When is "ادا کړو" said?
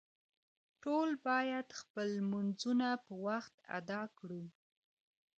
3.79-4.43